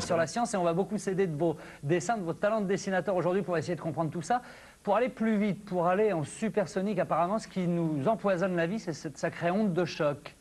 [0.00, 2.66] sur la science et on va beaucoup s'aider de vos dessins, de vos talents de
[2.66, 4.42] dessinateur aujourd'hui pour essayer de comprendre tout ça.
[4.82, 8.78] Pour aller plus vite, pour aller en supersonique, apparemment, ce qui nous empoisonne la vie,
[8.78, 10.34] c'est cette sacrée onde de choc.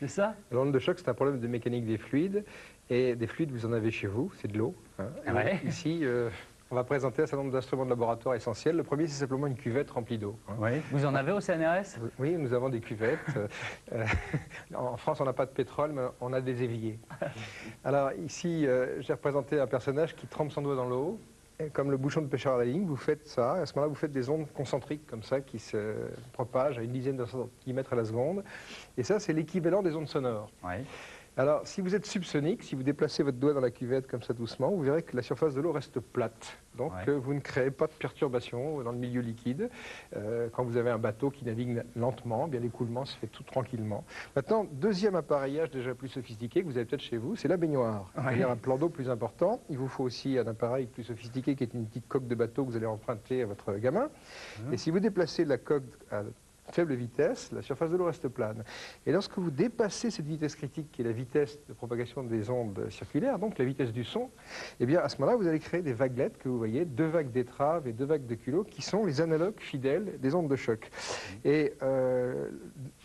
[0.00, 0.34] C'est ça?
[0.50, 2.44] L'onde de choc, c'est un problème de mécanique des fluides.
[2.90, 4.74] Et des fluides, vous en avez chez vous, c'est de l'eau.
[4.98, 5.06] hein.
[5.32, 5.60] Ouais.
[5.64, 6.28] Ici, euh,
[6.74, 8.74] on va présenter un certain nombre d'instruments de laboratoire essentiels.
[8.74, 10.36] Le premier, c'est simplement une cuvette remplie d'eau.
[10.48, 10.54] hein.
[10.90, 13.20] Vous en avez au CNRS Oui, nous avons des cuvettes.
[13.92, 14.04] Euh,
[14.74, 16.98] en France, on n'a pas de pétrole, mais on a des éviers.
[17.84, 21.20] Alors ici, euh, j'ai représenté un personnage qui trempe son doigt dans l'eau.
[21.72, 23.52] Comme le bouchon de pêcheur à la ligne, vous faites ça.
[23.54, 25.94] À ce moment-là, vous faites des ondes concentriques comme ça qui se
[26.32, 28.42] propagent à une dizaine de centimètres à la seconde.
[28.96, 30.50] Et ça, c'est l'équivalent des ondes sonores.
[31.36, 34.32] Alors, si vous êtes subsonique, si vous déplacez votre doigt dans la cuvette comme ça
[34.32, 36.58] doucement, vous verrez que la surface de l'eau reste plate.
[36.76, 37.08] Donc, Ouais.
[37.12, 39.68] euh, vous ne créez pas de perturbation dans le milieu liquide.
[40.16, 43.42] Euh, quand vous avez un bateau qui navigue lentement, eh bien l'écoulement se fait tout
[43.42, 44.04] tranquillement.
[44.36, 48.12] Maintenant, deuxième appareillage déjà plus sophistiqué que vous avez peut-être chez vous, c'est la baignoire.
[48.14, 49.60] C'est-à-dire un plan d'eau plus important.
[49.70, 52.64] Il vous faut aussi un appareil plus sophistiqué qui est une petite coque de bateau
[52.64, 54.08] que vous allez emprunter à votre gamin.
[54.70, 55.82] Et si vous déplacez la coque
[56.12, 56.22] à
[56.72, 58.64] faible vitesse, la surface de l'eau reste plane.
[59.06, 62.88] Et lorsque vous dépassez cette vitesse critique, qui est la vitesse de propagation des ondes
[62.90, 64.30] circulaires, donc la vitesse du son,
[64.80, 67.30] eh bien à ce moment-là, vous allez créer des vaguelettes que vous voyez, deux vagues
[67.30, 70.90] d'étrave et deux vagues de culot, qui sont les analogues fidèles des ondes de choc.
[71.44, 72.50] Et euh,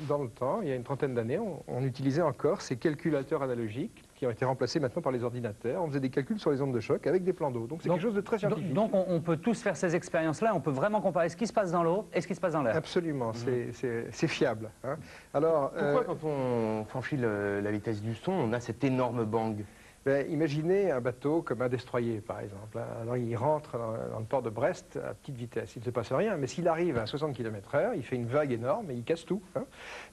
[0.08, 3.44] dans le temps, il y a une trentaine d'années, on, on utilisait encore ces calculateurs
[3.44, 5.82] analogiques qui ont été remplacés maintenant par les ordinateurs.
[5.82, 7.68] On faisait des calculs sur les ondes de choc avec des plans d'eau.
[7.68, 8.74] Donc c'est quelque chose de très scientifique.
[8.74, 11.54] donc on, on peut tous faire ces expériences-là, on peut vraiment comparer ce qui se
[11.54, 12.76] passe dans l'eau et ce qui se passe dans l'air.
[12.76, 14.72] Absolument, c'est- c'est c'est fiable.
[14.84, 14.98] hein.
[15.34, 19.24] Alors, Pourquoi euh, quand on franchit le- la vitesse du son, on a cet énorme
[19.24, 19.64] bang?
[20.06, 22.78] Ben, imaginez un bateau comme un destroyer, par exemple.
[22.78, 22.86] hein.
[23.02, 25.76] Alors, il rentre dans, dans le port de Brest à petite vitesse.
[25.78, 28.52] Il ne se passe rien, mais s'il arrive à 60 km/h, il fait une vague
[28.52, 29.42] énorme et il casse tout.
[29.56, 29.64] hein.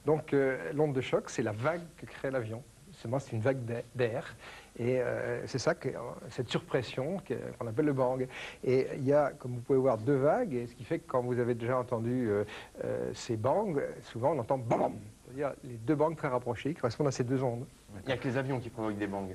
[0.05, 2.63] Donc, euh, l'onde de choc, c'est la vague que crée l'avion.
[2.97, 4.35] Seulement, c'est une vague d'a- d'air.
[4.79, 5.89] Et euh, c'est ça, que,
[6.31, 7.19] cette surpression
[7.59, 8.27] qu'on appelle le bang.
[8.65, 11.07] Et il y a, comme vous pouvez voir, deux vagues, et ce qui fait que
[11.07, 12.45] quand vous avez déjà entendu euh,
[12.85, 17.09] euh, ces bangs, souvent on entend bam, c'est-à-dire les deux bangs très rapprochés qui correspondent
[17.09, 17.67] à ces deux ondes.
[18.03, 19.29] Il n'y a que les avions qui provoquent des bangs.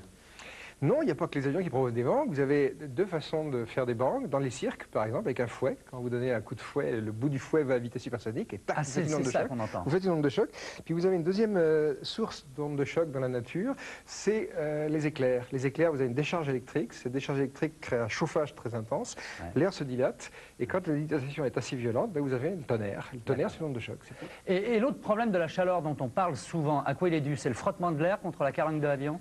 [0.81, 2.25] Non, il n'y a pas que les avions qui provoquent des bangs.
[2.27, 4.21] Vous avez deux façons de faire des bangs.
[4.21, 5.77] Dans les cirques, par exemple, avec un fouet.
[5.91, 8.51] Quand vous donnez un coup de fouet, le bout du fouet va à vitesse supersonique
[8.55, 9.83] et tac, Ah, vous c'est faites une ça entend.
[9.83, 10.49] Vous faites une onde de choc.
[10.83, 13.75] Puis vous avez une deuxième euh, source d'onde de choc dans la nature,
[14.07, 15.45] c'est euh, les éclairs.
[15.51, 16.93] Les éclairs, vous avez une décharge électrique.
[16.93, 19.15] Cette décharge électrique crée un chauffage très intense.
[19.39, 19.61] Ouais.
[19.61, 20.31] L'air se dilate.
[20.59, 23.07] Et quand la dilatation est assez violente, ben, vous avez une tonnerre.
[23.13, 23.99] Le tonnerre, c'est une onde de choc.
[24.47, 27.21] Et, et l'autre problème de la chaleur dont on parle souvent, à quoi il est
[27.21, 27.35] dû?
[27.37, 29.19] C'est le frottement de l'air contre la carogne de l'avion?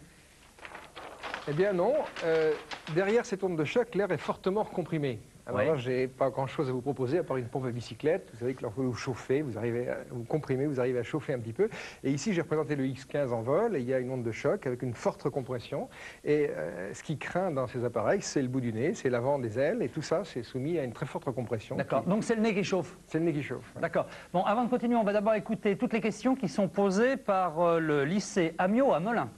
[1.49, 1.95] Eh bien non.
[2.25, 2.53] Euh,
[2.95, 5.19] derrière cette onde de choc, l'air est fortement comprimé.
[5.47, 8.29] Alors là, j'ai pas grand-chose à vous proposer à part une pompe à bicyclette.
[8.33, 11.33] Vous savez que lorsque vous chauffez, vous arrivez à vous comprimez, vous arrivez à chauffer
[11.33, 11.69] un petit peu.
[12.05, 13.75] Et ici, j'ai représenté le X15 en vol.
[13.75, 15.89] Et il y a une onde de choc avec une forte compression.
[16.25, 19.41] Et euh, ce qui craint dans ces appareils, c'est le bout du nez, c'est l'avant
[19.41, 19.83] des ailes.
[19.83, 21.75] Et tout ça, c'est soumis à une très forte compression.
[21.75, 22.05] D'accord.
[22.05, 22.97] qui- Donc c'est le nez qui chauffe.
[23.09, 23.75] C'est le nez qui chauffe.
[23.81, 24.07] D'accord.
[24.33, 27.59] Bon, avant de continuer, on va d'abord écouter toutes les questions qui sont posées par
[27.61, 29.29] euh, le lycée Amiot à Melun.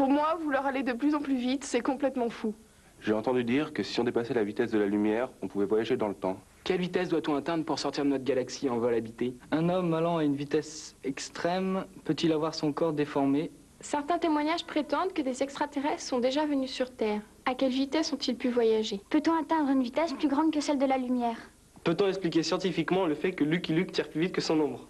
[0.00, 2.54] Pour moi, vouloir aller de plus en plus vite, c'est complètement fou.
[3.02, 5.98] J'ai entendu dire que si on dépassait la vitesse de la lumière, on pouvait voyager
[5.98, 6.40] dans le temps.
[6.64, 9.34] Quelle vitesse doit-on atteindre pour sortir de notre galaxie en vol habité?
[9.50, 13.50] Un homme allant à une vitesse extrême peut-il avoir son corps déformé?
[13.80, 17.20] Certains témoignages prétendent que des extraterrestres sont déjà venus sur Terre.
[17.44, 19.02] À quelle vitesse ont-ils pu voyager?
[19.10, 21.36] Peut-on atteindre une vitesse plus grande que celle de la lumière?
[21.84, 24.88] Peut-on expliquer scientifiquement le fait que Lucky Luke tire plus vite que son ombre?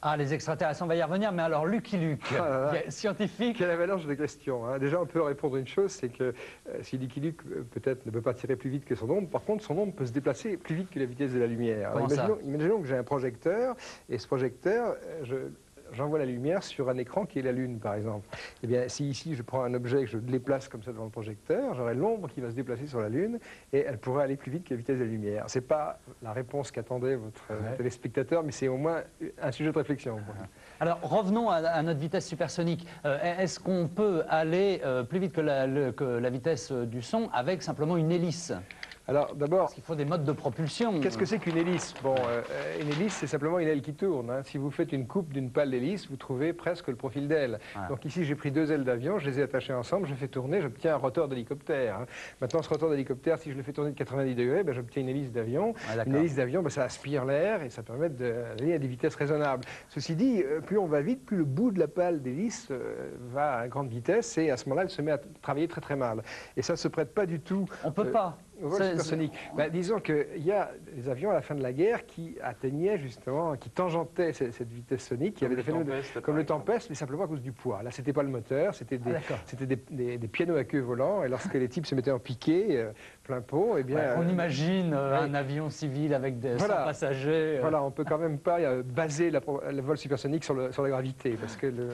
[0.00, 3.56] Ah, les extraterrestres, on va y revenir, mais alors Lucky Luke, Ah scientifique.
[3.58, 4.64] Quelle avalanche de questions.
[4.64, 4.78] hein.
[4.78, 6.32] Déjà, on peut répondre une chose, c'est que euh,
[6.82, 9.42] si Lucky Luke, euh, peut-être, ne peut pas tirer plus vite que son ombre, par
[9.42, 11.90] contre, son ombre peut se déplacer plus vite que la vitesse de la lumière.
[11.90, 13.74] Alors, imaginons que j'ai un projecteur,
[14.08, 15.34] et ce projecteur, euh, je-
[15.92, 18.26] j'envoie la lumière sur un écran qui est la Lune, par exemple.
[18.62, 20.92] Eh bien, si ici, je prends un objet et que je le déplace comme ça
[20.92, 23.38] devant le projecteur, j'aurai l'ombre qui va se déplacer sur la Lune,
[23.72, 25.44] et elle pourrait aller plus vite que la vitesse de la lumière.
[25.48, 29.02] C'est pas la réponse qu'attendait votre euh, téléspectateur, mais c'est au moins
[29.42, 30.16] un sujet de réflexion.
[30.16, 30.22] lui.
[30.80, 32.86] Alors revenons à, à notre vitesse supersonique.
[33.04, 37.02] Euh, Est-ce qu'on peut aller euh, plus vite que la, le- que la vitesse du
[37.02, 38.52] son avec simplement une hélice?
[39.08, 41.00] Alors, d'abord, Parce qu'il faut des modes de propulsion.
[41.00, 41.94] Qu'est-ce que c'est qu'une hélice?
[42.02, 42.42] Bon, euh,
[42.82, 44.28] une hélice, c'est simplement une aile qui tourne.
[44.30, 44.42] hein.
[44.44, 47.58] Si vous faites une coupe d'une pale d'hélice, vous trouvez presque le profil d'aile.
[47.88, 50.60] Donc ici, j'ai pris deux ailes d'avion, je les ai attachées ensemble, je fais tourner,
[50.60, 52.00] j'obtiens un rotor d'hélicoptère.
[52.00, 52.06] hein.
[52.42, 55.08] Maintenant, ce rotor d'hélicoptère, si je le fais tourner de 90 degrés, ben, j'obtiens une
[55.08, 55.72] hélice d'avion.
[55.88, 59.14] Ah, une hélice d'avion, ben, ça aspire l'air et ça permet d'aller à des vitesses
[59.14, 59.64] raisonnables.
[59.88, 63.08] Ceci dit, euh, plus on va vite, plus le bout de la pale d'hélice euh,
[63.32, 65.96] va à grande vitesse et à ce moment-là, elle se met à travailler très très
[65.96, 66.22] mal.
[66.58, 68.36] Et ça ne se prête pas du tout On peut Euh, pas.
[68.62, 69.32] Au vol supersonique.
[69.56, 72.98] Bah, disons qu'il y a des avions à la fin de la guerre qui atteignaient
[72.98, 76.44] justement, qui tangentaient cette, cette vitesse sonique, qui Comme avaient des le phénomènes comme le.
[76.44, 77.82] Tempest, mais simplement à cause du poids.
[77.82, 79.38] Là, c'était pas le moteur, c'était des, Ah, d'accord.
[79.44, 82.18] c'était des, des- des pianos à queue volant, et lorsque les types se mettaient en
[82.18, 82.90] piqué, euh,
[83.22, 86.66] plein pot, eh bien, Ouais, on euh, imagine euh, un avion civil avec des 100
[86.66, 86.84] Voilà.
[86.84, 87.58] passagers.
[87.58, 89.40] euh, Voilà, on peut quand même pas euh, baser la
[89.70, 91.88] le vol supersonique sur, le- sur la gravité, parce que le...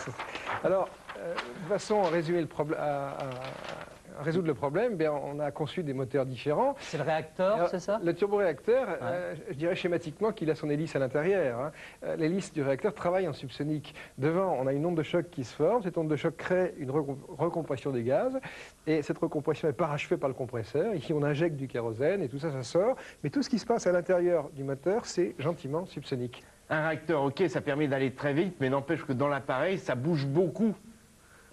[0.64, 0.88] Alors,
[1.18, 4.96] euh, de toute façon, à, résumer le problème- à- à- à résoudre le problème, eh
[4.96, 6.74] bien, on a conçu des moteurs différents.
[6.78, 8.00] C'est le réacteur, c'est ça?
[8.02, 11.60] Le turboréacteur, euh, je dirais schématiquement qu'il a son hélice à l'intérieur.
[11.60, 11.72] hein.
[12.04, 13.94] Euh, L'hélice du réacteur travaille en subsonique.
[14.18, 15.82] Devant, on a une onde de choc qui se forme.
[15.82, 18.38] Cette onde de choc crée une recom- recompression des gaz.
[18.86, 20.94] Et cette recompression est parachevée par le compresseur.
[20.94, 22.96] Ici, on injecte du kérosène et tout ça, ça sort.
[23.22, 26.42] Mais tout ce qui se passe à l'intérieur du moteur, c'est gentiment subsonique.
[26.68, 30.26] Un réacteur, ok, ça permet d'aller très vite, mais n'empêche que dans l'appareil, ça bouge
[30.26, 30.74] beaucoup.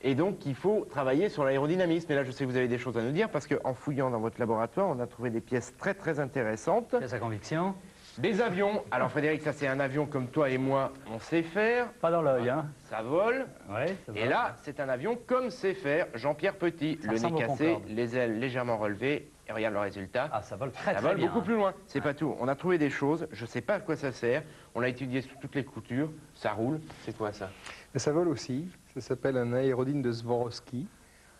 [0.05, 2.11] Et donc, il faut travailler sur l'aérodynamisme.
[2.11, 4.09] Et là, je sais que vous avez des choses à nous dire, parce qu'en fouillant
[4.09, 6.93] dans votre laboratoire, on a trouvé des pièces très, très intéressantes.
[6.99, 7.73] C'est sa conviction.
[8.17, 8.83] Des avions.
[8.91, 11.87] Alors, Frédéric, ça, c'est un avion comme toi et moi, on sait faire.
[11.93, 13.47] Pas dans l'œil, hein Ça vole.
[13.73, 14.29] Ouais, ça Et va.
[14.29, 16.99] là, c'est un avion comme sait faire Jean-Pierre Petit.
[17.01, 19.31] Ça le nez cassé, les ailes légèrement relevées.
[19.47, 20.29] Et regarde le résultat.
[20.31, 21.27] Ah, ça vole très Ça très vole bien.
[21.27, 21.43] beaucoup hein.
[21.43, 21.73] plus loin.
[21.85, 22.35] C'est pas tout.
[22.39, 23.27] On a trouvé des choses.
[23.31, 24.43] Je sais pas à quoi ça sert.
[24.73, 26.09] On l'a étudié sous toutes les coutures.
[26.33, 26.79] Ça roule.
[27.03, 27.49] C'est quoi ça?
[27.93, 28.67] Mais ça vole aussi.
[28.93, 30.87] Ça s'appelle un aérodyne de Swarovski.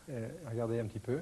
[0.09, 1.19] Euh, regardez un petit peu.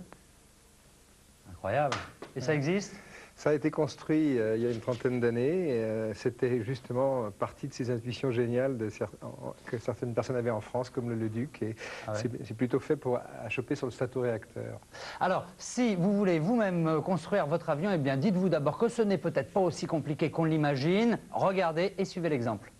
[1.52, 1.98] Incroyable.
[2.36, 2.96] Et ça existe?
[3.36, 5.68] Ça a été construit euh, il y a une trentaine d'années.
[5.72, 10.52] euh, C'était justement partie de ces intuitions géniales de cer- en- que certaines personnes avaient
[10.52, 11.62] en France, comme le Leduc.
[11.64, 11.76] Et
[12.08, 12.20] Ah ouais.
[12.44, 14.80] c'est- plutôt fait pour à choper sur le statoréacteur.
[15.20, 19.02] Alors, si vous voulez vous-même euh, construire votre avion, eh bien, dites-vous d'abord que ce
[19.02, 21.18] n'est peut-être pas aussi compliqué qu'on l'imagine.
[21.32, 22.72] Regardez et suivez l'exemple.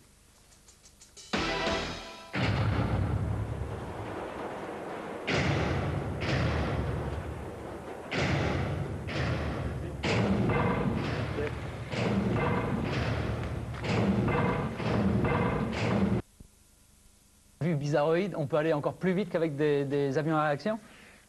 [17.76, 20.80] Bizarroïde, on peut aller encore plus vite qu'avec des, des avions à réaction?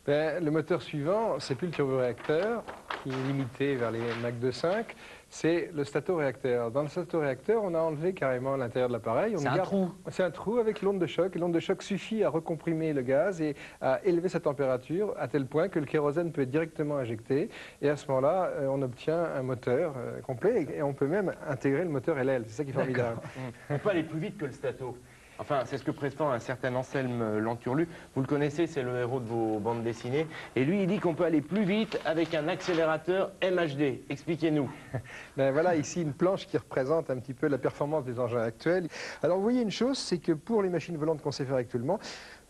[0.05, 2.65] Ben, le moteur suivant, c'est plus le turboréacteur,
[3.03, 4.85] qui est limité vers les Mach 2.5,
[5.29, 6.73] c'est le statoréacteur.
[6.73, 9.35] Dans le statoréacteur, on a enlevé carrément l'intérieur de l'appareil.
[9.39, 9.91] C'est un garde- trou.
[10.09, 11.37] C'est un trou avec l'onde de choc.
[11.37, 15.47] L'onde de choc suffit à recomprimer le gaz et à élever sa température à tel
[15.47, 17.49] point que le kérosène peut être directement injecté.
[17.81, 21.33] Et à ce moment-là, euh, on obtient un moteur euh, complet et, on peut même
[21.49, 22.43] intégrer le moteur et l'aile.
[22.49, 23.21] C'est ça qui est formidable.
[23.71, 24.97] On peut aller plus vite que le Stato.
[25.43, 27.89] Enfin, c'est ce que prétend un certain Anselme Lanturlu.
[28.15, 30.29] Vous le connaissez, c'est le héros de vos bandes dessinées.
[30.55, 34.03] Et lui, il dit qu'on peut aller plus vite avec un accélérateur MHD.
[34.09, 34.71] Expliquez-nous.
[35.37, 38.87] Ben voilà ici une planche qui représente un petit peu la performance des engins actuels.
[39.21, 41.99] Alors vous voyez une chose, c'est que pour les machines volantes qu'on sait faire actuellement,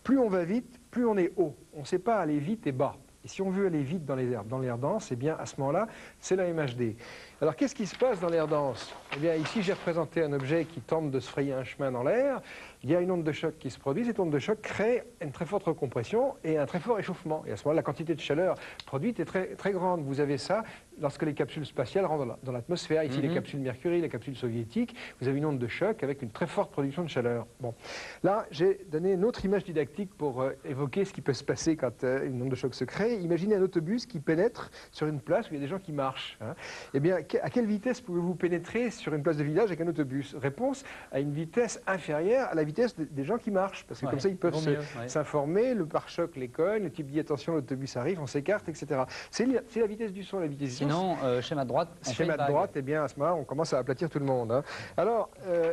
[0.04, 1.56] plus on va vite, plus on est haut.
[1.72, 2.96] On ne sait pas aller vite et bas.
[3.24, 5.46] Et si on veut aller vite dans les airs, dans l'air dense, eh bien à
[5.46, 5.86] ce moment-là,
[6.18, 6.96] c'est la MHD.
[7.40, 8.92] Alors qu'est-ce qui se passe dans l'air dense?
[9.16, 12.02] Eh bien ici j'ai représenté un objet qui tente de se frayer un chemin dans
[12.02, 12.40] l'air.
[12.82, 14.04] Il y a une onde de choc qui se produit.
[14.04, 17.44] Cette onde de choc crée une très forte recompression et un très fort échauffement.
[17.46, 20.02] Et à ce moment-là, la quantité de chaleur produite est très, très grande.
[20.02, 20.64] Vous avez ça
[21.00, 23.02] lorsque les capsules spatiales rentrent dans la- dans l'atmosphère.
[23.04, 23.34] Ici, les Mhm.
[23.34, 24.94] capsules Mercury, les capsules soviétiques.
[25.20, 27.46] Vous avez une onde de choc avec une très forte production de chaleur.
[27.60, 27.74] Bon.
[28.22, 31.76] Là, j'ai donné une autre image didactique pour euh, évoquer ce qui peut se passer
[31.76, 33.16] quand euh, une onde de choc se crée.
[33.20, 35.92] Imaginez un autobus qui pénètre sur une place où il y a des gens qui
[35.92, 36.36] marchent.
[36.40, 36.54] hein.
[36.94, 39.88] Eh bien, que- à quelle vitesse pouvez-vous pénétrer sur une place de village avec un
[39.88, 40.34] autobus?
[40.34, 43.84] Réponse à une vitesse inférieure à la vitesse de- des gens qui marchent.
[43.86, 45.08] Parce que Ouais, comme ça, ils peuvent ouais.
[45.08, 49.02] s'informer, le pare-choc les cogne, le type dit attention, l'autobus arrive, on s'écarte, etc.
[49.30, 50.81] C'est la, c'est la vitesse du son, la vitesse du son.
[50.82, 53.72] Sinon, euh, schéma de droite, Schéma de droite, eh bien, à ce moment-là, on commence
[53.72, 54.50] à aplatir tout le monde.
[54.52, 54.62] hein.
[54.96, 55.72] Alors, euh,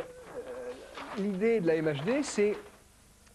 [1.18, 2.56] l'idée de la MHD, c'est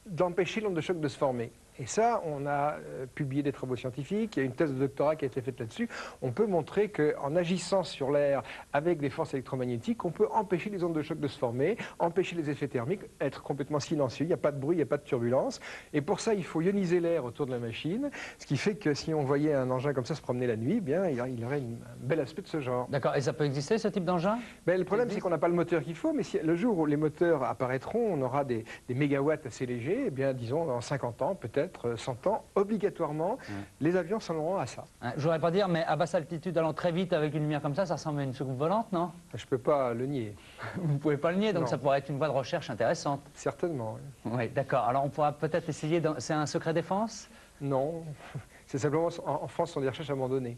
[0.05, 1.51] d'empêcher l'onde de choc de se former.
[1.77, 4.79] Et ça, on a euh, publié des travaux scientifiques, il y a une thèse de
[4.79, 5.89] doctorat qui a été faite là-dessus.
[6.21, 10.83] On peut montrer qu'en agissant sur l'air avec des forces électromagnétiques, on peut empêcher les
[10.85, 14.33] ondes de choc de se former, empêcher les effets thermiques, être complètement silencieux, il n'y
[14.33, 15.59] a pas de bruit, il n'y a pas de turbulence.
[15.93, 18.93] Et pour ça, il faut ioniser l'air autour de la machine, ce qui fait que
[18.93, 21.21] si on voyait un engin comme ça se promener la nuit, eh bien, il y
[21.45, 22.87] aurait- une- un bel aspect de ce genre.
[22.89, 24.37] D'accord, et ça peut exister ce type d'engin?
[24.65, 26.77] Ben, le problème, c'est qu'on n'a pas le moteur qu'il faut, mais si, le jour
[26.77, 30.79] où les moteurs apparaîtront, on aura des, des mégawatts assez légers, eh bien, disons, dans
[30.79, 33.37] 50 ans, peut-être euh, 100 ans, obligatoirement,
[33.81, 34.85] les avions s'en auront à ça.
[35.15, 37.75] Je voudrais pas dire, mais à basse altitude, allant très vite avec une lumière comme
[37.75, 39.11] ça, ça ressemble à une soucoupe volante, non?
[39.33, 40.35] Je ne peux pas le nier,
[40.75, 41.67] Vous ne pouvez pas le nier, donc Non.
[41.67, 43.21] ça pourrait être une voie de recherche intéressante.
[43.33, 43.97] certainement.
[44.25, 44.31] oui.
[44.35, 44.85] Oui, d'accord.
[44.85, 45.99] Alors on pourra peut-être essayer.
[46.01, 47.29] dans- C'est un secret défense?
[47.61, 48.03] Non,
[48.67, 50.57] c'est simplement, en, France, ce sont des recherches abandonnées.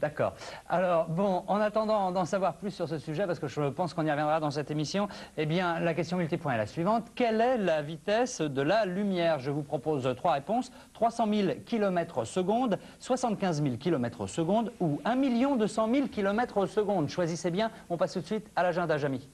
[0.00, 0.34] D'accord.
[0.68, 4.06] Alors, bon, en attendant d'en savoir plus sur ce sujet, parce que je pense qu'on
[4.06, 7.06] y reviendra dans cette émission, eh bien, la question multipoint est la suivante.
[7.16, 9.40] Quelle est la vitesse de la lumière?
[9.40, 10.70] Je vous propose trois réponses.
[10.94, 15.16] 300 000 km seconde, 75 000 km seconde ou 1
[15.56, 17.08] 200 000 km seconde.
[17.08, 17.70] Choisissez bien.
[17.90, 19.28] On passe tout de suite à l'agenda Jamy.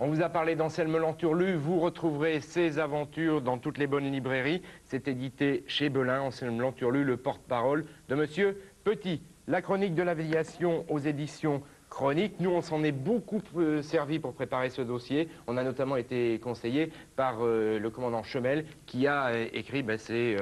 [0.00, 4.62] On vous a parlé d'Anselme Lanturlu, vous retrouverez ses aventures dans toutes les bonnes librairies.
[4.84, 9.20] C'est édité chez Belin, Anselme Lanturlu, le porte-parole de Monsieur Petit.
[9.48, 12.34] La chronique de l'aviation aux éditions Chronique.
[12.38, 15.28] Nous, on s'en est beaucoup euh, servi pour préparer ce dossier.
[15.46, 19.98] On a notamment été conseillé par euh, le commandant Chemel qui a euh, écrit ben,
[19.98, 20.36] ces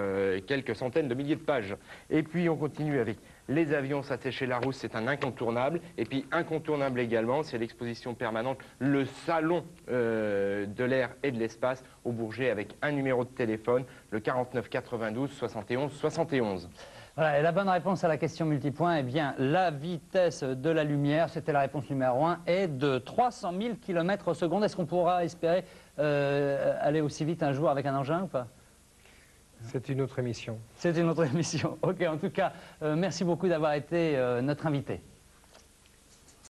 [0.47, 1.77] quelques centaines de milliers de pages.
[2.11, 3.17] Et puis, on continue avec
[3.49, 5.81] les avions, ça c'est chez c'est un incontournable.
[5.99, 11.85] Et puis incontournable également, c'est l'exposition permanente, le salon euh, de l'air et de l'espace
[12.05, 16.69] au Bourget avec un numéro de téléphone, le 49 92 71 71.
[17.17, 20.85] Voilà, et la bonne réponse à la question multipoint, eh bien, la vitesse de la
[20.85, 24.65] lumière, c'était la réponse numéro 1, est de 300 000 km seconde.
[24.65, 25.65] Est-ce qu'on pourra espérer
[25.99, 28.49] euh, aller aussi vite un jour avec un engin ou pas?
[29.67, 30.59] C'est une autre émission.
[30.77, 31.79] C'est une autre émission.
[31.83, 35.01] Ok, en tout cas, euh, merci beaucoup d'avoir été euh, notre invité.